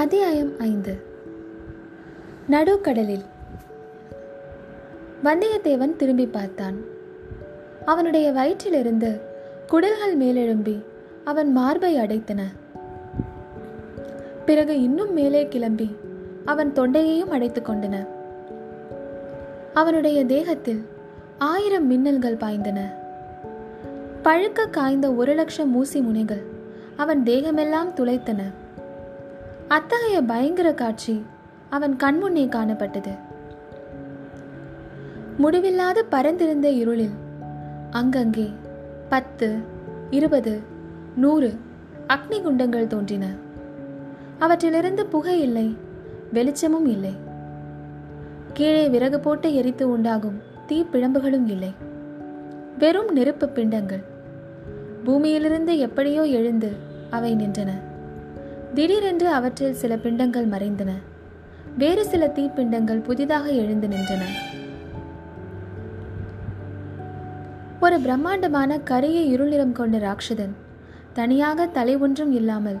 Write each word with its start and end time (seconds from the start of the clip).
அத்தியாயம் 0.00 0.58
ஐந்து. 0.58 1.02
நடுக்கடலில். 2.50 3.24
வந்தியத்தேவன் 5.24 5.96
திரும்பி 5.96 6.26
பார்த்தான். 6.26 6.76
அவனுடைய 7.84 8.32
வயிற்றிலிருந்து 8.32 9.20
குடல்கள் 9.66 10.18
மேலெழும்பி 10.18 10.82
அவன் 11.24 11.52
மார்பை 11.52 11.96
அடைத்தன. 11.96 12.42
பிறகு 14.46 14.82
இன்னும் 14.82 15.12
மேலே 15.12 15.48
கிளம்பி 15.48 15.96
அவன் 16.44 16.72
தொண்டையையும் 16.72 17.30
அடைத்துக் 17.30 17.68
கொண்டன. 17.68 18.06
அவனுடைய 19.74 20.24
தேகத்தில் 20.24 20.84
ஆயிரம் 21.38 21.90
மின்னல்கள் 21.90 22.36
பாய்ந்தன. 22.36 22.80
பழுக்க 24.24 24.70
காய்ந்த 24.70 25.12
ஒரு 25.12 25.34
லட்சம் 25.34 25.74
ஊசி 25.74 26.00
முனைகள் 26.00 26.42
அவன் 26.96 27.22
தேகமெல்லாம் 27.22 27.92
துளைத்தன. 27.96 28.42
அத்தகைய 29.74 30.22
பயங்கர 30.22 30.74
காட்சி 30.74 31.24
அவன் 31.70 31.96
கண்முன்னே 31.96 32.44
காணப்பட்டது. 32.48 33.12
முடிவில்லாத 35.38 36.04
பறந்திருந்த 36.10 36.70
இருளில் 36.70 37.12
அங்கங்கே 37.90 38.50
பத்து 39.08 39.58
இருபது 40.10 40.60
நூறு 41.16 41.58
அக்னி 42.06 42.38
குண்டங்கள் 42.40 42.86
தோன்றின. 42.86 43.26
அவற்றிலிருந்து 44.38 45.06
புகை 45.06 45.40
இல்லை 45.40 45.76
வெளிச்சமும் 46.32 46.86
இல்லை. 46.86 47.14
கீழே 48.52 48.88
விறகு 48.88 49.20
போட்டு 49.20 49.54
எரித்து 49.54 49.90
உண்டாகும் 49.90 50.40
தீப்பிழம்புகளும் 50.68 51.46
இல்லை. 51.46 51.74
வெறும் 52.78 53.12
நெருப்பு 53.12 53.48
பிண்டங்கள். 53.48 54.02
பூமியிலிருந்து 55.04 55.78
எப்படியோ 55.78 56.24
எழுந்து 56.24 56.72
அவை 57.10 57.34
நின்றன. 57.34 57.70
திடீரென்று 58.74 59.28
அவற்றில் 59.28 59.74
சில 59.74 59.96
பிண்டங்கள் 59.96 60.46
மறைந்தன. 60.46 60.90
வேறு 61.78 62.04
சில 62.04 62.26
தீப்பிண்டங்கள் 62.26 63.02
புதிதாக 63.02 63.48
எழுந்து 63.50 63.88
நின்றன. 63.88 64.22
ஒரு 67.80 68.00
பிரம்மாண்டமான 68.00 68.78
கரிய 68.78 69.20
இருள் 69.20 69.48
நிறம் 69.48 69.72
கொண்ட 69.72 69.98
ராட்சதன் 69.98 70.54
தனியாக 71.12 71.66
தலை 71.66 71.96
ஒன்றும் 71.96 72.32
இல்லாமல் 72.32 72.78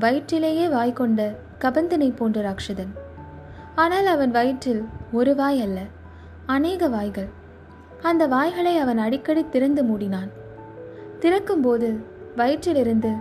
வயிற்றிலேயே 0.00 0.68
வாய் 0.68 0.92
கொண்ட 0.92 1.34
கபந்தனை 1.60 2.16
போன்ற 2.16 2.40
ராட்சதன். 2.48 2.92
ஆனால் 3.74 4.06
அவன் 4.06 4.30
வயிற்றில் 4.30 4.82
ஒரு 5.12 5.34
வாய் 5.34 5.60
அல்ல 5.60 5.80
அநேக 6.46 6.88
வாய்கள். 6.88 7.30
அந்த 8.02 8.26
வாய்களை 8.26 8.78
அவன் 8.78 8.98
அடிக்கடி 8.98 9.44
திறந்து 9.50 9.82
மூடினான். 9.82 10.30
திறக்கும்போது 11.20 11.90
வயிற்றிலிருந்து 12.36 13.12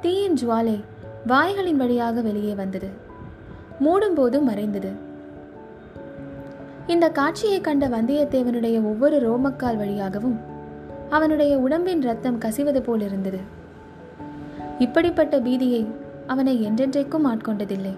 தீயின் 0.00 0.34
ஜுவாலை 0.34 0.84
வாய்களின் 1.28 1.76
வழியாக 1.76 2.20
வெளியே 2.20 2.54
வந்தது. 2.54 2.88
மூடும்போது 3.80 4.42
மறைந்தது. 4.42 4.90
இந்த 6.86 7.10
காட்சியை 7.10 7.60
கண்ட 7.60 7.88
வந்தியத்தேவனுடைய 7.88 8.76
ஒவ்வொரு 8.82 9.16
ரோமக்கால் 9.26 9.76
வழியாகவும் 9.76 10.38
அவனுடைய 11.10 11.58
உடம்பின் 11.58 12.02
ரத்தம் 12.02 12.38
கசிவது 12.38 12.80
போல் 12.80 13.00
இருந்தது. 13.00 13.38
இப்படிப்பட்ட 14.78 15.38
பீதியை 15.38 15.86
அவனை 16.26 16.54
என்றென்றைக்கும் 16.68 17.26
ஆட்கொண்டதில்லை. 17.26 17.94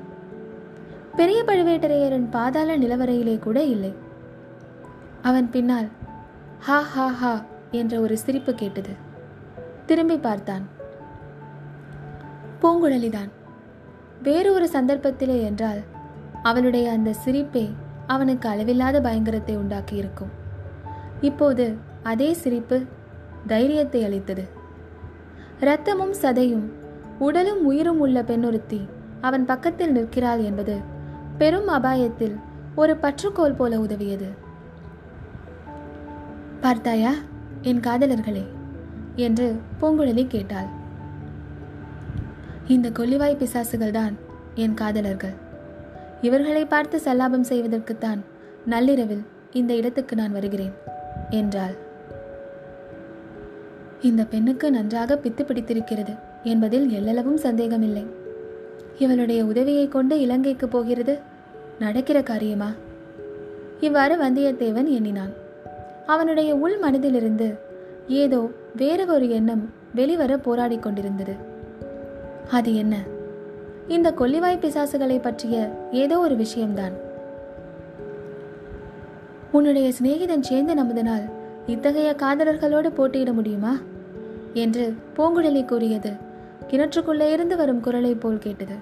பெரிய 1.16 1.42
பழுவேட்டரையரின் 1.46 2.26
பாதாள 2.30 2.78
நிலவரையிலே 2.78 3.38
கூட 3.38 3.62
இல்லை. 3.62 3.92
அவன் 5.22 5.50
பின்னால் 5.50 5.88
ஹா 6.58 6.80
ஹா 6.80 7.06
ஹா 7.06 7.44
என்ற 7.70 8.00
ஒரு 8.00 8.18
சிரிப்பு 8.18 8.54
கேட்டது. 8.54 8.92
திரும்பி 9.86 10.18
பார்த்தான். 10.18 10.78
பூங்குழலிதான். 12.62 13.30
வேறு 14.22 14.52
ஒரு 14.52 14.68
சந்தர்ப்பத்திலே 14.72 15.42
என்றால் 15.42 15.80
அவளுடைய 16.42 16.90
அந்த 16.90 17.14
சிரிப்பே 17.24 17.70
அவனுக்கு 18.06 18.48
அளவில்லாத 18.48 19.00
பயங்கரத்தை 19.00 19.58
உண்டாக்கியிருக்கும். 19.58 20.32
இப்போது 21.20 21.76
அதே 22.02 22.32
சிரிப்பு 22.32 22.84
தைரியத்தை 23.46 24.04
அளித்தது. 24.04 24.48
இரத்தமும் 25.60 26.12
சதையும் 26.12 26.66
உடலும் 27.18 27.64
உயிரும் 27.64 28.00
உள்ள 28.00 28.22
பெண்ணொருத்தி 28.22 28.88
அவன் 29.20 29.44
பக்கத்தில் 29.44 29.92
நிற்கிறாள் 29.92 30.42
என்பது 30.42 30.76
பெரும் 31.38 31.68
அபாயத்தில் 31.68 32.36
ஒரு 32.74 32.96
பற்றுக்கோல் 32.96 33.56
போல 33.56 33.78
உதவியது. 33.78 34.28
பார்த்தாயா 36.60 37.12
என் 37.62 37.80
காதலர்களே? 37.80 38.44
என்று 39.16 39.60
பூங்குழலி 39.80 40.26
கேட்டாள். 40.26 40.78
இந்த 42.74 42.90
கொல்லிவாய் 42.90 43.36
பிசாசுகள் 43.36 43.90
தான் 43.90 44.16
என் 44.54 44.74
காதலர்கள். 44.74 45.32
இவர்களை 46.20 46.64
பார்த்து 46.64 47.00
சல்லாபம் 47.04 47.46
செய்வதற்குத்தான் 47.48 48.20
நள்ளிரவில் 48.64 49.22
இந்த 49.52 49.74
இடத்துக்கு 49.74 50.16
நான் 50.16 50.32
வருகிறேன் 50.32 50.72
என்றாள். 51.30 51.74
இந்த 54.00 54.24
பெண்ணுக்கு 54.24 54.70
நன்றாக 54.70 55.16
பித்து 55.16 55.44
பிடித்திருக்கிறது 55.44 56.14
என்பதில் 56.42 56.86
எல்லளவும் 56.90 57.34
சந்தேகமில்லை. 57.34 58.06
இவளுடைய 58.98 59.44
உதவியை 59.44 59.88
கொண்டு 59.88 60.20
இலங்கைக்கு 60.20 60.68
போகிறது 60.68 61.18
நடக்கிற 61.78 62.22
காரியமா? 62.22 62.72
இவ்வாறு 63.80 64.16
வந்தியத்தேவன் 64.16 64.88
எண்ணினான். 64.88 65.32
அவனுடைய 66.06 66.54
உள் 66.54 66.78
மனதிலிருந்து 66.78 67.58
ஏதோ 68.06 68.50
வேறு 68.76 69.06
ஒரு 69.06 69.30
எண்ணம் 69.30 69.70
வெளிவர 69.94 70.36
போராடிக் 70.36 70.82
கொண்டிருந்தது. 70.82 71.49
அது 72.50 72.74
என்ன? 72.74 72.96
இந்த 73.88 74.14
கொல்லிவாய் 74.18 74.58
பிசாசுகளை 74.58 75.20
பற்றிய 75.20 75.70
ஏதோ 75.90 76.18
ஒரு 76.18 76.36
விஷயம்தான். 76.36 76.92
உன்னுடைய 79.52 79.92
சிநேகிதன் 80.02 80.40
சேர்ந்து 80.40 80.74
நமதனால் 80.74 81.30
இத்தகைய 81.66 82.16
காதலர்களோடு 82.18 82.88
போட்டியிட 82.88 83.32
முடியுமா? 83.32 83.76
என்று 84.54 84.94
பூங்குழலி 85.16 85.64
கூறியது 85.64 86.12
கிணற்றுக்குள்ளே 86.68 87.32
இருந்து 87.32 87.56
வரும் 87.56 87.80
குரலை 87.80 88.14
போல் 88.14 88.38
கேட்டது. 88.38 88.74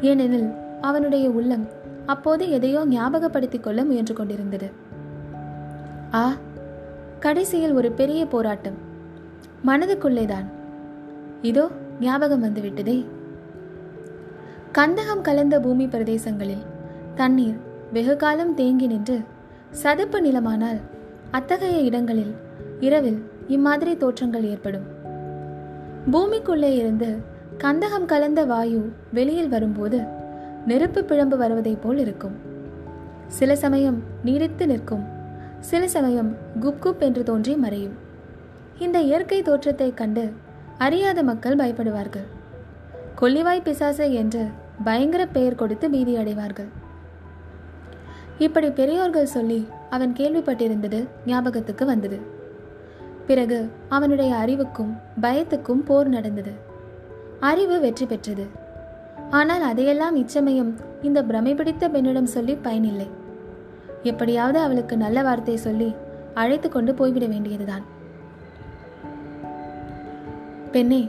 ஏனெனில் 0.00 0.50
அவனுடைய 0.80 1.30
உள்ளம் 1.30 1.68
அப்போது 2.06 2.50
எதையோ 2.50 2.86
ஞாபகப்படுத்திக் 2.90 3.60
கொள்ள 3.60 3.84
முயன்று 3.84 4.14
கொண்டிருந்தது. 4.14 4.70
ஆ 6.14 6.32
கடைசியில் 7.20 7.72
ஒரு 7.72 7.92
பெரிய 7.92 8.26
போராட்டம். 8.26 8.74
மனதுக்குள்ளேதான். 9.66 10.44
இதோ 11.42 11.68
ஞாபகம் 12.00 12.44
வந்துவிட்டதே. 12.44 13.04
கந்தகம் 14.72 15.20
கலந்த 15.22 15.60
பூமி 15.60 15.86
பிரதேசங்களில் 15.86 16.66
தண்ணீர் 17.14 17.56
வெகு 17.92 18.16
காலம் 18.16 18.54
தேங்கி 18.54 18.86
நின்று 18.86 19.20
சதுப்பு 19.70 20.20
நிலமானால் 20.20 20.80
அத்தகைய 21.30 21.78
இடங்களில் 21.78 22.34
இரவில் 22.80 23.30
இம்மாதிரி 23.46 23.96
தோற்றங்கள் 23.96 24.44
ஏற்படும். 24.44 24.84
பூமிக்குள்ளே 26.10 26.76
இருந்து 26.76 27.16
கந்தகம் 27.58 28.04
கலந்த 28.04 28.44
வாயு 28.44 28.92
வெளியில் 29.12 29.48
வரும்போது 29.48 30.02
நெருப்பு 30.66 31.04
பிழம்பு 31.04 31.36
வருவதைப் 31.36 31.82
போல் 31.82 31.98
இருக்கும். 31.98 32.36
சில 33.26 33.56
சமயம் 33.56 34.02
நீடித்து 34.24 34.66
நிற்கும் 34.66 35.04
சில 35.60 35.88
சமயம் 35.88 36.36
குப் 36.60 36.74
குப் 36.82 36.98
என்று 36.98 37.22
தோன்றி 37.22 37.54
மறையும். 37.54 37.92
இந்த 38.78 39.00
இயற்கை 39.00 39.42
தோற்றத்தைக் 39.42 39.96
கண்டு 39.96 40.32
அறியாத 40.78 41.22
மக்கள் 41.22 41.56
பயப்படுவார்கள். 41.56 42.26
கொல்லிவாய் 43.20 43.62
பிசாசு 43.62 44.12
என்று 44.12 44.42
பயங்கர 44.84 45.26
பெயர் 45.26 45.54
கொடுத்து 45.54 45.90
பீதி 45.90 46.16
அடைவார்கள். 46.16 46.68
இப்படி 48.38 48.70
பெரியோர்கள் 48.70 49.32
சொல்லி 49.36 49.68
அவன் 49.90 50.12
கேள்விப்பட்டிருந்தது 50.12 51.08
ஞாபகத்துக்கு 51.26 51.84
வந்தது. 51.84 52.18
பிறகு 53.26 53.70
அவனுடைய 53.88 54.34
அறிவுக்கும் 54.34 54.92
பயத்துக்கும் 55.20 55.82
போர் 55.84 56.08
நடந்தது. 56.08 56.52
அறிவு 57.40 57.80
வெற்றி 57.80 58.06
பெற்றது. 58.06 58.46
ஆனால் 59.30 59.62
அதையெல்லாம் 59.62 60.16
இச்சமயம் 60.16 60.76
இந்த 61.02 61.22
பிரமை 61.24 61.54
பிடித்த 61.54 61.88
பெண்ணிடம் 61.88 62.32
சொல்லி 62.36 62.54
பயனில்லை. 62.54 63.08
எப்படியாவது 64.02 64.58
அவளுக்கு 64.58 64.96
நல்ல 64.96 65.22
வார்த்தை 65.22 65.56
சொல்லி 65.56 65.94
அழைத்து 66.34 66.68
கொண்டு 66.68 66.94
போய்விட 66.94 67.26
வேண்டியதுதான். 67.26 67.84
பெண்ணே 70.72 71.08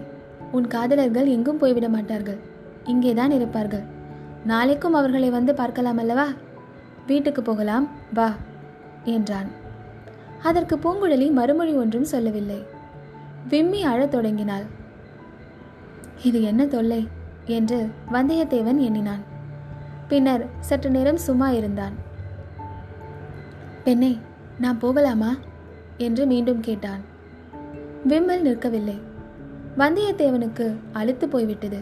உன் 0.52 0.68
காதலர்கள் 0.68 1.26
எங்கும் 1.26 1.58
போய்விட 1.58 1.90
மாட்டார்கள். 1.90 2.38
இங்கேதான் 2.84 3.32
இருப்பார்கள். 3.32 3.82
நாளைக்கும் 4.46 4.94
அவர்களை 4.94 5.30
வந்து 5.30 5.56
பார்க்கலாம் 5.56 5.98
அல்லவா? 5.98 6.28
வீட்டுக்கு 7.08 7.42
போகலாம் 7.42 7.90
வா 8.14 8.34
என்றான். 9.04 9.48
அதற்கு 10.44 10.78
பூங்குழலி 10.78 11.32
மறுமொழி 11.32 11.74
ஒன்றும் 11.74 12.04
சொல்லவில்லை. 12.04 12.64
விம்மி 13.50 13.84
அழத் 13.84 14.12
தொடங்கினாள். 14.12 14.64
இது 16.24 16.42
என்ன 16.42 16.66
தொல்லை? 16.66 17.08
என்று 17.46 17.90
வந்தியத்தேவன் 18.12 18.78
எண்ணினான். 18.78 19.24
பின்னர் 20.08 20.50
சற்று 20.60 20.90
நேரம் 20.90 21.18
சும்மா 21.18 21.50
இருந்தான். 21.50 21.94
பெண்ணே 23.84 24.18
நான் 24.60 24.80
போகலாமா? 24.80 25.36
என்று 25.98 26.26
மீண்டும் 26.26 26.60
கேட்டான். 26.60 27.02
விம்மல் 28.04 28.44
நிற்கவில்லை. 28.44 29.00
வந்தியத்தேவனுக்கு 29.80 30.76
அழுத்து 30.92 31.30
போய்விட்டது. 31.30 31.80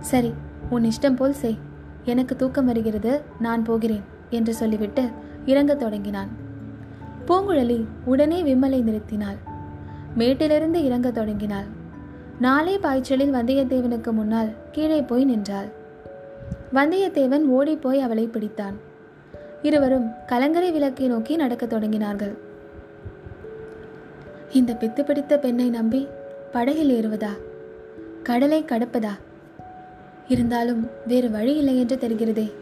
சரி 0.00 0.34
உன் 0.70 0.82
இஷ்டம் 0.82 1.16
போல் 1.16 1.32
செய். 1.32 1.58
எனக்கு 2.04 2.36
தூக்கம் 2.36 2.64
வருகிறது 2.64 3.22
நான் 3.40 3.62
போகிறேன் 3.62 4.02
என்று 4.30 4.54
சொல்லிவிட்டு 4.54 5.08
இறங்கத் 5.46 5.78
தொடங்கினான். 5.78 6.28
பூங்குழலி 7.26 7.84
உடனே 8.04 8.42
விம்மலை 8.42 8.82
நிறுத்தினாள். 8.82 9.36
மேட்டிலிருந்து 10.16 10.84
இறங்க 10.84 11.10
தொடங்கினாள். 11.10 11.64
நாளே 12.40 12.78
பாய்ச்சலில் 12.78 13.32
வந்தியத்தேவனுக்கு 13.32 14.12
முன்னால் 14.12 14.48
கீழே 14.72 15.02
போய் 15.02 15.24
நின்றாள். 15.24 15.66
வந்தியத்தேவன் 16.74 17.44
ஓடிப்போய் 17.44 18.00
அவளை 18.00 18.28
பிடித்தான். 18.28 18.74
இருவரும் 19.62 20.10
கலங்கரை 20.26 20.72
விளக்கை 20.72 21.06
நோக்கி 21.06 21.36
நடக்கத் 21.36 21.72
தொடங்கினார்கள். 21.72 22.36
இந்த 24.52 24.72
பித்து 24.72 25.04
பிடித்த 25.04 25.38
பெண்ணை 25.38 25.70
நம்பி 25.70 26.08
படகில் 26.54 26.90
ஏறுவதா? 26.90 27.30
கடலை 28.22 28.64
கடப்பதா? 28.64 29.10
இருந்தாலும் 30.28 30.90
வேறு 31.06 31.30
வழி 31.30 31.56
இல்லை 31.56 31.78
என்று 31.78 31.96
தெரிகிறதே. 31.96 32.52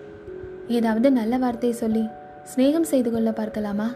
ஏதாவது 0.68 1.12
நல்ல 1.12 1.36
வார்த்தை 1.36 1.72
சொல்லி 1.72 2.06
சிநேகம் 2.54 2.88
செய்து 2.92 3.10
கொள்ள 3.10 3.32
பார்க்கலாமா? 3.32 3.90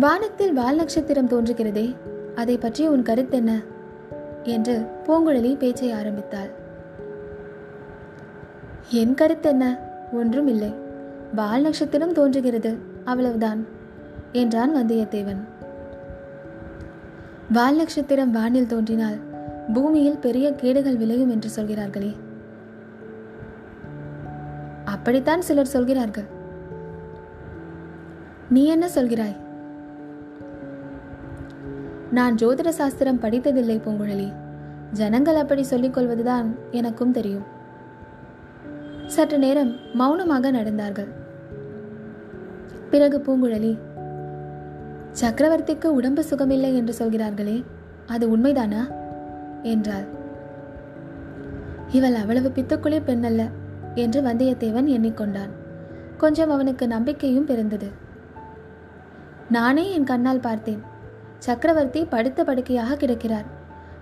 வானத்தில் 0.00 0.52
வால் 0.52 0.76
நட்சத்திரம் 0.76 1.28
தோன்றுகிறதே 1.28 1.96
அதை 2.34 2.58
பற்றி 2.58 2.86
உன் 2.86 3.02
கருத்தென்ன 3.02 3.64
என்று 4.42 4.86
பூங்குழலி 5.06 5.56
பேச்சை 5.56 5.92
ஆரம்பித்தாள். 5.92 6.50
என் 8.90 9.14
கருத்து 9.14 9.48
என்ன? 9.48 9.78
ஒன்றும் 10.12 10.46
இல்லை. 10.46 10.72
வால் 11.34 11.62
நட்சத்திரம் 11.62 12.12
தோன்றுகிறது 12.12 12.78
அவ்வளவுதான் 13.04 13.66
என்றான் 14.32 14.76
வந்தியத்தேவன். 14.76 15.54
வால் 17.52 17.76
நட்சத்திரம் 17.76 18.30
வானில் 18.30 18.66
தோன்றினால் 18.66 19.18
பூமியில் 19.72 20.18
பெரிய 20.18 20.52
கேடுகள் 20.52 20.96
விளையும் 20.96 21.30
என்று 21.30 21.48
சொல்கிறார்களே. 21.48 22.16
அப்படித்தான் 24.84 25.40
சிலர் 25.40 25.66
சொல்கிறார்கள். 25.66 26.24
நீ 28.50 28.64
என்ன 28.64 28.88
சொல்கிறாய்? 28.94 29.36
நான் 32.10 32.34
ஜோதிட 32.34 32.68
சாஸ்திரம் 32.68 33.20
படித்ததில்லை 33.20 33.80
பூங்குழலி. 33.86 34.32
ஜனங்கள் 34.92 35.34
அப்படி 35.34 35.62
சொல்லிக் 35.62 35.94
கொள்வதுதான் 35.94 36.54
எனக்கும் 36.70 37.12
தெரியும். 37.12 37.44
சற்று 39.06 39.38
நேரம் 39.38 39.76
மௌனமாக 39.94 40.52
நடந்தார்கள். 40.52 41.08
பிறகு 42.90 43.18
பூங்குழலி 43.18 43.78
சக்கரவர்த்திக்கு 45.20 45.86
உடம்பு 45.86 46.24
சுகமில்லை 46.30 46.74
என்று 46.74 46.92
சொல்கிறார்களே 46.92 47.64
அது 48.06 48.38
உண்மைதானா? 48.38 48.94
என்றாள். 49.62 50.04
இவள் 51.88 52.14
அவ்வளவு 52.14 52.52
பித்துக்குளி 52.54 53.00
பெண்ணல்ல 53.06 53.50
என்று 53.94 54.22
வந்தியத்தேவன் 54.22 54.86
எண்ணிக்கொண்டான். 54.86 55.48
கொஞ்சம் 56.16 56.50
அவனுக்கு 56.50 56.86
நம்பிக்கையும் 56.86 57.44
பிறந்தது. 57.44 57.90
நானே 59.50 59.92
என் 59.92 60.04
கண்ணால் 60.04 60.40
பார்த்தேன். 60.40 60.82
சக்கரவர்த்தி 61.38 62.04
படுத்த 62.04 62.44
படுக்கையாக 62.44 62.96
கிடக்கிறார். 62.96 63.44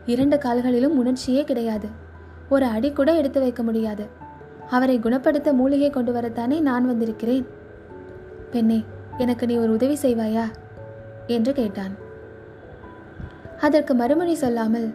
இரண்டு 0.07 0.39
கால்களிலும் 0.39 0.99
உணர்ச்சியே 0.99 1.45
கிடையாது. 1.45 1.89
ஒரு 2.49 2.65
அடி 2.65 2.93
கூட 2.93 3.17
எடுத்து 3.17 3.41
வைக்க 3.41 3.63
முடியாது. 3.63 4.07
அவரை 4.71 5.01
குணப்படுத்த 5.01 5.53
மூலிகை 5.53 5.91
கொண்டு 5.91 6.13
வரத்தானே 6.13 6.61
நான் 6.61 6.87
வந்திருக்கிறேன். 6.87 7.47
பெண்ணே 8.51 8.85
எனக்கு 9.19 9.47
நீ 9.47 9.57
ஒரு 9.57 9.73
உதவி 9.73 9.99
செய்வாயா? 10.03 10.43
என்று 11.27 11.53
கேட்டான். 11.53 11.97
அதற்கு 13.61 13.95
மறுமொழி 13.95 14.35
சொல்லாமல் 14.35 14.95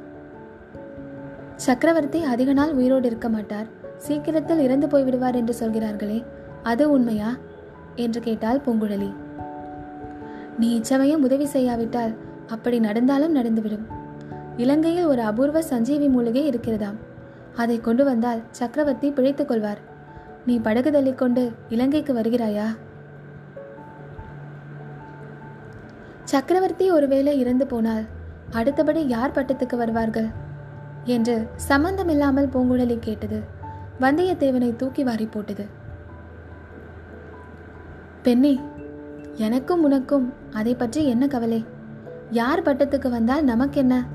சக்கரவர்த்தி 1.56 2.24
அதிக 2.24 2.54
நாள் 2.54 2.72
உயிரோடு 2.72 3.08
இருக்க 3.08 3.30
மாட்டார். 3.30 3.66
சீக்கிரத்தில் 3.98 4.60
இறந்து 4.60 4.88
போய்விடுவார் 4.88 5.36
என்று 5.36 5.54
சொல்கிறார்களே 5.54 6.24
அது 6.64 6.92
உண்மையா? 6.92 7.36
என்று 7.96 8.22
கேட்டாள் 8.22 8.62
பூங்குழலி. 8.68 9.14
நீ 10.60 10.76
இச்சமயம் 10.76 11.24
உதவி 11.24 11.46
செய்யாவிட்டால் 11.46 12.16
அப்படி 12.48 12.80
நடந்தாலும் 12.80 13.36
நடந்துவிடும். 13.36 13.86
இலங்கையில் 14.58 15.06
ஒரு 15.06 15.22
அபூர்வ 15.22 15.62
சஞ்சீவி 15.62 16.08
மூலிகை 16.10 16.50
இருக்கிறதாம். 16.50 16.96
அதை 17.56 17.82
கொண்டு 17.82 18.04
வந்தால் 18.04 18.42
சக்கரவர்த்தி 18.52 19.12
பிழைத்துக் 19.12 19.48
கொள்வார். 19.48 19.78
நீ 20.46 20.60
படகு 20.60 20.92
தள்ளிக்கொண்டு 20.92 21.52
இலங்கைக்கு 21.70 22.14
வருகிறாயா? 22.14 22.66
சக்கரவர்த்தி 26.30 26.92
ஒருவேளை 26.92 27.40
இறந்து 27.40 27.66
போனால் 27.68 28.04
அடுத்தபடி 28.52 29.08
யார் 29.08 29.32
பட்டத்துக்கு 29.32 29.76
வருவார்கள்? 29.76 30.28
என்று 31.04 31.36
சம்பந்தமில்லாமல் 31.56 32.48
பூங்குழலி 32.48 32.98
கேட்டது. 33.00 33.40
வந்தியத்தேவனை 34.00 34.76
தூக்கி 34.76 35.04
வாரி 35.04 35.26
போட்டது. 35.26 35.66
பெண்ணே 38.24 38.60
எனக்கும் 39.36 39.84
உனக்கும் 39.84 40.34
அதை 40.54 40.76
பற்றி 40.76 41.06
என்ன 41.06 41.28
கவலை? 41.28 41.66
யார் 42.30 42.64
பட்டத்துக்கு 42.64 43.10
வந்தால் 43.10 43.44
நமக்கென்ன? 43.44 44.08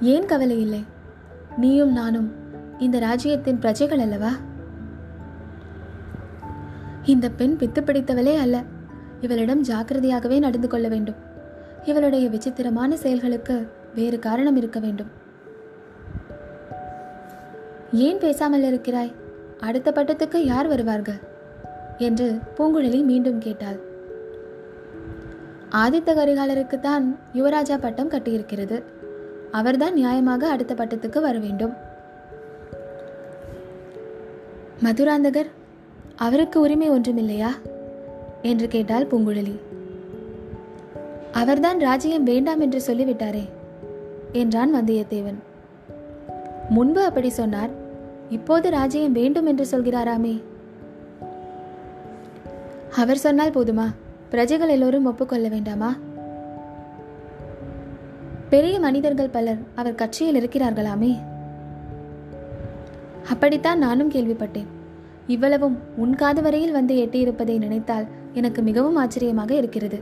ஏன் 0.00 0.26
கவலை 0.26 0.60
இல்லை? 0.60 0.84
நீயும் 1.56 1.92
நானும் 1.92 2.30
இந்த 2.78 2.98
ராஜ்யத்தின் 2.98 3.58
பிரஜைகள் 3.58 3.98
அல்லவா? 3.98 4.32
இந்த 7.04 7.30
பெண் 7.30 7.56
பித்து 7.58 7.82
பிடித்தவளே 7.82 8.36
அல்ல. 8.36 8.56
இவளிடம் 9.20 9.64
ஜாக்கிரதையாகவே 9.64 10.38
நடந்து 10.38 10.68
கொள்ள 10.68 10.88
வேண்டும். 10.88 11.14
இவளுடைய 11.84 12.28
விசித்திரமான 12.28 12.96
செயல்களுக்கு 12.96 13.68
வேறு 13.94 14.18
காரணம் 14.18 14.56
இருக்க 14.56 14.80
வேண்டும். 14.80 15.06
ஏன் 17.92 18.18
பேசாமல் 18.18 18.62
இருக்கிறாய்? 18.62 19.12
அடுத்த 19.60 19.90
பட்டத்துக்கு 19.90 20.36
யார் 20.36 20.66
வருவார்கள்? 20.66 21.18
என்று 21.98 22.38
பூங்குழலி 22.58 23.04
மீண்டும் 23.04 23.38
கேட்டாள். 23.38 23.80
ஆதித்த 25.70 26.14
கரிகாலருக்குத்தான் 26.14 27.16
யுவராஜா 27.34 27.78
பட்டம் 27.78 28.10
கட்டியிருக்கிறது. 28.10 28.82
அவர்தான் 29.50 29.96
நியாயமாக 29.96 30.42
அடுத்த 30.42 30.74
பட்டத்துக்கு 30.74 31.20
வர 31.20 31.38
வேண்டும். 31.38 31.72
மதுராந்தகர் 34.84 35.50
அவருக்கு 36.16 36.60
உரிமை 36.60 36.90
ஒன்றுமில்லையா? 36.90 37.48
என்று 38.48 38.68
கேட்டாள் 38.68 39.06
பூங்குழலி. 39.06 39.56
அவர்தான் 41.32 41.78
ராஜ்யம் 41.78 42.22
வேண்டாம் 42.22 42.60
என்று 42.60 42.80
சொல்லிவிட்டாரே 42.86 43.48
என்றான் 44.32 44.74
வந்தியத்தேவன். 44.74 45.38
முன்பு 46.68 47.04
அப்படி 47.04 47.28
சொன்னார் 47.28 47.70
இப்போது 48.28 48.70
ராஜ்யம் 48.70 49.12
வேண்டும் 49.12 49.46
என்று 49.46 49.66
சொல்கிறாராமே. 49.70 50.42
அவர் 52.96 53.16
சொன்னால் 53.16 53.50
போதுமா 53.50 53.86
பிரஜைகள் 54.30 54.68
எல்லோரும் 54.68 55.04
ஒப்புக்கொள்ள 55.04 55.48
வேண்டாமா? 55.48 55.96
பெரிய 58.48 58.78
மனிதர்கள் 58.78 59.28
பலர் 59.28 59.58
அவர் 59.74 59.94
கட்சியில் 59.94 60.48
இருக்கிறார்களாமே. 60.48 61.12
அப்படித்தான் 63.28 63.78
நானும் 63.78 64.10
கேள்விப்பட்டேன். 64.10 64.66
இவ்வளவும் 65.26 65.78
உன் 65.96 66.14
காது 66.14 66.42
வரையில் 66.42 66.72
வந்து 66.72 66.94
எட்டியிருப்பதை 66.94 67.58
நினைத்தால் 67.58 68.06
எனக்கு 68.36 68.62
மிகவும் 68.62 68.96
ஆச்சரியமாக 68.96 69.54
இருக்கிறது. 69.54 69.98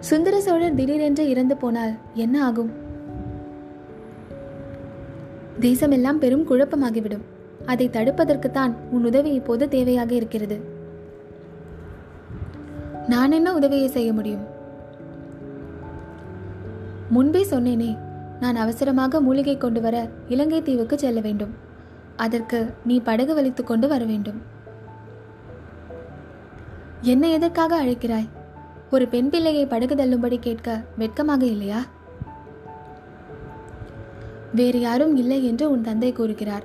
சுந்தர 0.00 0.40
சோழர் 0.40 0.74
திடீரென்று 0.74 1.28
இறந்து 1.28 1.56
போனால் 1.56 1.94
என்ன 2.14 2.44
ஆகும்? 2.44 2.70
தேசமெல்லாம் 5.60 6.18
பெரும் 6.18 6.48
குழப்பமாகிவிடும். 6.50 7.24
அதை 7.66 7.88
தடுப்பதற்குத்தான் 7.88 8.72
உன் 8.90 9.04
உதவி 9.04 9.30
இப்போது 9.32 9.66
தேவையாக 9.66 10.10
இருக்கிறது. 10.10 10.58
நான் 13.08 13.32
என்ன 13.32 13.54
உதவியை 13.54 13.88
செய்ய 13.88 14.12
முடியும்? 14.12 14.44
முன்பே 17.10 17.46
சொன்னேனே 17.50 17.98
நான் 18.40 18.56
அவசரமாக 18.56 19.20
மூலிகை 19.20 19.56
கொண்டு 19.56 19.80
வர 19.80 20.08
இலங்கை 20.28 20.62
தீவுக்கு 20.62 20.98
செல்ல 20.98 21.20
வேண்டும். 21.20 21.54
அதற்கு 22.16 22.74
நீ 22.84 23.00
படகு 23.00 23.34
வலித்துக் 23.34 23.70
கொண்டு 23.70 23.88
வர 23.88 24.04
வேண்டும். 24.04 24.54
என்னை 27.00 27.32
எதற்காக 27.32 27.84
அழைக்கிறாய்? 27.84 28.28
ஒரு 28.90 29.08
பெண் 29.08 29.30
பிள்ளையை 29.30 29.66
படகு 29.66 29.94
தள்ளும்படி 29.94 30.38
கேட்க 30.38 30.84
வெட்கமாக 30.98 31.44
இல்லையா? 31.44 31.80
வேறு 34.54 34.80
யாரும் 34.80 35.16
இல்லை 35.16 35.44
என்று 35.44 35.70
உன் 35.70 35.82
தந்தை 35.82 36.12
கூறுகிறார். 36.12 36.62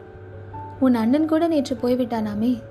உன் 0.80 0.96
அண்ணன் 0.96 1.28
கூட 1.28 1.48
நேற்று 1.48 1.78
போய்விட்டானாமே? 1.82 2.62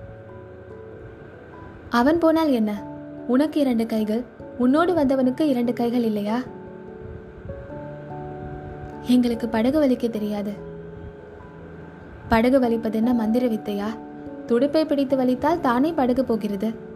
அவன் 1.90 2.18
போனால் 2.18 2.50
என்ன? 2.50 2.82
உனக்கு 3.26 3.60
இரண்டு 3.60 3.86
கைகள் 3.86 4.24
உன்னோடு 4.58 4.94
வந்தவனுக்கு 4.94 5.40
இரண்டு 5.40 5.72
கைகள் 5.72 6.02
இல்லையா? 6.02 6.42
எங்களுக்கு 9.02 9.48
படகு 9.48 9.80
வலிக்க 9.80 10.10
தெரியாது. 10.10 10.52
படகு 12.28 12.60
வலிப்பது 12.60 12.96
என்ன 12.96 13.14
மந்திர 13.14 13.46
வித்தையா? 13.46 13.86
துடுப்பை 14.46 14.84
பிடித்து 14.84 15.16
வலித்தால் 15.16 15.60
தானே 15.60 15.92
படகு 15.92 16.24
போகிறது? 16.24 16.88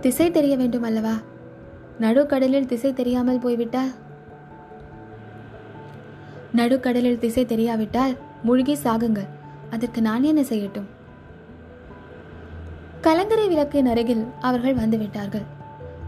திசை 0.00 0.30
தெரிய 0.30 0.56
வேண்டும் 0.56 0.82
அல்லவா? 0.82 1.14
நடுக்கடலில் 2.00 2.66
திசை 2.66 2.92
தெரியாமல் 2.92 3.38
போய்விட்டால்? 3.38 3.88
நடுக்கடலில் 6.56 7.18
திசை 7.18 7.44
தெரியாவிட்டால் 7.44 8.16
மூழ்கி 8.42 8.76
சாகுங்கள். 8.84 9.28
அதற்கு 9.70 10.02
நான் 10.02 10.22
என்ன 10.22 10.40
செய்யட்டும்? 10.40 10.88
கலங்கரை 13.00 13.48
விளக்கின் 13.48 13.86
அருகில் 13.86 14.24
அவர்கள் 14.40 14.74
வந்துவிட்டார்கள். 14.74 15.46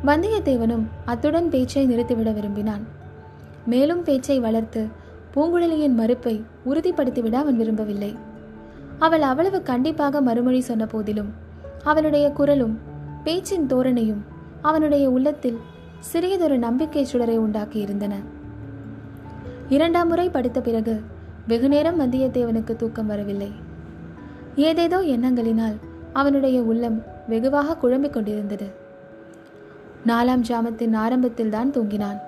வந்தியத்தேவனும் 0.07 0.87
அத்துடன் 1.05 1.51
பேச்சை 1.51 1.87
நிறுத்திவிட 1.87 2.35
விரும்பினான். 2.35 2.85
மேலும் 3.67 4.03
பேச்சை 4.03 4.41
வளர்த்து 4.41 4.87
பூங்குழலியின் 5.35 5.95
மறுப்பை 5.95 6.45
உறுதிப்படுத்திவிட 6.67 7.33
அவன் 7.33 7.57
விரும்பவில்லை. 7.57 8.17
அவள் 8.99 9.23
அவ்வளவு 9.23 9.63
கண்டிப்பாக 9.63 10.21
மறுமொழி 10.21 10.61
சொன்ன 10.61 10.87
போதிலும் 10.87 11.33
அவளுடைய 11.85 12.31
குரலும் 12.31 12.79
பேச்சின் 13.25 13.67
தோரணையும் 13.67 14.23
அவனுடைய 14.63 15.11
உள்ளத்தில் 15.11 15.59
சிறியதொரு 16.13 16.59
நம்பிக்கை 16.59 17.07
சுடரை 17.13 17.37
உண்டாக்கி 17.37 17.81
இருந்தன 17.81 18.15
இரண்டாம் 19.69 20.09
முறை 20.09 20.29
படித்த 20.29 20.61
பிறகு 20.61 21.01
வெகுநேரம் 21.49 22.01
வந்தியத்தேவனுக்கு 22.01 22.77
தூக்கம் 22.77 23.07
வரவில்லை. 23.07 23.51
ஏதேதோ 24.57 25.01
எண்ணங்களினால் 25.01 25.77
அவனுடைய 26.13 26.63
உள்ளம் 26.63 27.03
வெகுவாக 27.29 27.77
குழம்பிக் 27.77 28.13
கொண்டிருந்தது. 28.13 28.69
நாலாம் 30.07 30.43
ஜாமத்தின் 30.49 30.95
ஆரம்பத்தில் 30.95 31.49
தான் 31.49 31.71
தூங்கினான். 31.71 32.19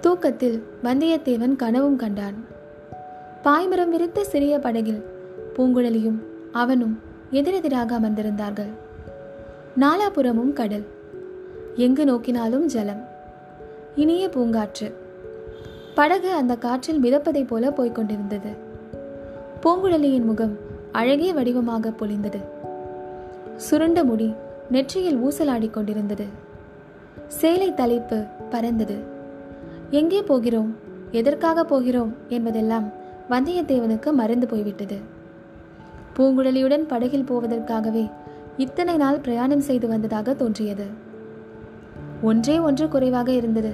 தூக்கத்தில் 0.00 0.66
வந்தியத்தேவன் 0.82 1.56
கனவும் 1.56 1.96
கண்டான். 1.96 2.44
பாய்மரம் 3.44 3.88
விரித்த 3.88 4.24
சிறிய 4.24 4.58
படகில் 4.58 5.04
பூங்குழலியும் 5.56 6.20
அவனும் 6.52 6.98
எதிரெதிராக 7.30 7.98
அமர்ந்திருந்தார்கள். 7.98 8.72
நாலாபுறமும் 9.76 10.52
கடல். 10.52 10.86
எங்கு 11.74 12.04
நோக்கினாலும் 12.04 12.64
ஜலம். 12.64 13.08
இனிய 13.94 14.28
பூங்காற்று. 14.28 14.92
படகு 15.94 16.32
அந்த 16.32 16.56
காற்றில் 16.56 17.02
மிதப்பதைப் 17.02 17.46
போல 17.46 17.68
போய்கொண்டிருந்தது 17.70 18.56
பூங்குழலியின் 19.62 20.24
முகம் 20.24 20.58
அழகிய 20.92 21.32
வடிவமாக 21.32 21.90
பொழிந்தது. 21.90 22.38
சுருண்ட 23.56 24.04
முடி 24.04 24.34
நெற்றியில் 24.70 25.18
ஊசலாடிக் 25.18 25.70
கொண்டிருந்தது. 25.70 26.24
சேலை 27.28 27.74
தலைப்பு 27.74 28.24
பறந்தது. 28.50 28.96
எங்கே 29.90 30.22
போகிறோம்? 30.22 30.76
எதற்காக 31.10 31.64
போகிறோம்? 31.64 32.14
என்பதெல்லாம் 32.28 32.88
வந்தியத்தேவனுக்கு 33.30 34.12
மறந்து 34.12 34.46
போய்விட்டது. 34.46 34.96
பூங்குழலியுடன் 36.16 36.86
படகில் 36.86 37.24
போவதற்காகவே 37.28 38.10
இத்தனை 38.60 38.96
நாள் 38.96 39.18
பிரயாணம் 39.18 39.60
செய்து 39.60 39.88
வந்ததாக 39.88 40.34
தோன்றியது. 40.34 40.86
ஒன்றே 42.22 42.58
ஒன்று 42.58 42.88
குறைவாக 42.88 43.32
இருந்தது. 43.32 43.72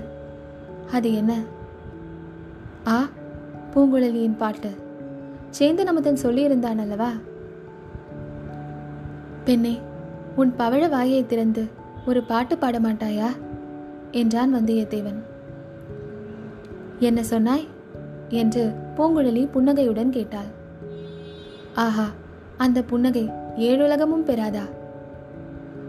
அது 0.93 1.14
என்ன? 1.14 1.43
ஆ 2.87 3.09
பூங்குழலியின் 3.75 4.37
பாட்டு. 4.37 4.71
சேந்தன் 5.59 5.85
அமுதன் 5.85 6.19
சொல்லியிருந்தான் 6.23 6.78
அல்லவா? 6.78 7.11
பெண்ணே 9.45 9.78
உன் 10.37 10.55
பவழ 10.59 10.88
வாயை 10.88 11.26
திறந்து 11.26 11.69
ஒரு 12.07 12.23
பாட்டு 12.23 12.59
பாட 12.59 12.81
மாட்டாயா? 12.81 13.28
என்றான் 14.11 14.55
வந்தியத்தேவன். 14.55 15.21
என்ன 16.99 17.23
சொன்னாய்? 17.23 17.69
என்று 18.28 18.73
பூங்குழலி 18.97 19.50
புன்னகையுடன் 19.50 20.11
கேட்டாள். 20.11 20.50
ஆஹா 21.75 22.07
அந்த 22.57 22.83
புன்னகை 22.83 23.31
ஏழுலகமும் 23.57 24.26
பெறாதா? 24.26 24.75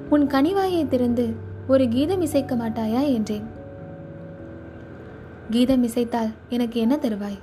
உன் 0.10 0.28
கனிவாயை 0.28 0.88
திறந்து 0.88 1.34
ஒரு 1.68 1.88
கீதம் 1.88 2.22
இசைக்க 2.22 2.56
மாட்டாயா 2.56 3.14
என்றேன். 3.14 3.48
கீதம் 5.50 5.84
இசைத்தால் 5.84 6.32
எனக்கு 6.50 6.80
என்ன 6.80 6.96
தருவாய்? 6.96 7.38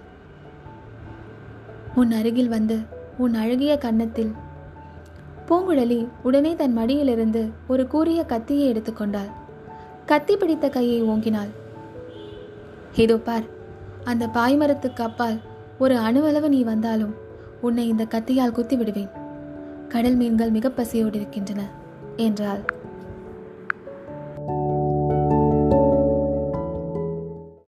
உன் 1.95 2.11
அருகில் 2.11 2.49
வந்து 2.49 2.79
உன் 3.19 3.35
அழகிய 3.35 3.79
கன்னத்தில் 3.79 4.33
பூங்குழலி 5.49 6.09
உடனே 6.23 6.57
தன் 6.57 6.73
மடியிலிருந்து 6.73 7.43
ஒரு 7.67 7.87
கூறிய 7.87 8.25
கத்தியை 8.25 8.73
எடுத்துக்கொண்டாள் 8.73 9.31
கத்தி 10.07 10.37
பிடித்த 10.37 10.69
கையை 10.69 11.03
ஓங்கினாள். 11.03 11.53
இதோ 12.97 13.17
பார் 13.17 13.47
அந்த 14.05 14.27
பாய்மரத்துக்கு 14.27 15.03
அப்பால் 15.03 15.39
ஒரு 15.79 15.95
அணுவளவு 15.97 16.49
நீ 16.49 16.63
வந்தாலும் 16.63 17.15
உன்னை 17.61 17.89
இந்த 17.89 18.05
கத்தியால் 18.05 18.53
குத்தி 18.53 18.77
விடுவேன் 18.77 19.15
கடல் 19.89 20.15
மீன்கள் 20.15 20.51
மிக 20.51 20.71
பசியோடு 20.71 21.17
இருக்கின்றன. 21.17 21.63
என்றாள். 22.17 22.74